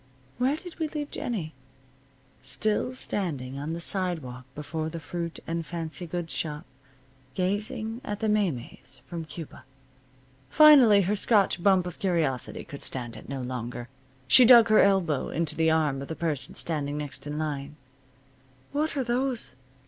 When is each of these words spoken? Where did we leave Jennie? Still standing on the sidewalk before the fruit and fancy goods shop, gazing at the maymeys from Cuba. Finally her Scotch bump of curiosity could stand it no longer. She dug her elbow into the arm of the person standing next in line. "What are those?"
Where 0.39 0.57
did 0.57 0.79
we 0.79 0.87
leave 0.87 1.11
Jennie? 1.11 1.53
Still 2.41 2.95
standing 2.95 3.59
on 3.59 3.73
the 3.73 3.79
sidewalk 3.79 4.45
before 4.55 4.89
the 4.89 4.99
fruit 4.99 5.37
and 5.45 5.63
fancy 5.63 6.07
goods 6.07 6.33
shop, 6.33 6.65
gazing 7.35 8.01
at 8.03 8.19
the 8.19 8.27
maymeys 8.27 9.01
from 9.05 9.25
Cuba. 9.25 9.63
Finally 10.49 11.01
her 11.03 11.15
Scotch 11.15 11.61
bump 11.61 11.85
of 11.85 11.99
curiosity 11.99 12.63
could 12.63 12.81
stand 12.81 13.15
it 13.15 13.29
no 13.29 13.41
longer. 13.43 13.89
She 14.27 14.43
dug 14.43 14.69
her 14.69 14.79
elbow 14.81 15.29
into 15.29 15.55
the 15.55 15.69
arm 15.69 16.01
of 16.01 16.07
the 16.07 16.15
person 16.15 16.55
standing 16.55 16.97
next 16.97 17.27
in 17.27 17.37
line. 17.37 17.75
"What 18.71 18.97
are 18.97 19.03
those?" 19.03 19.53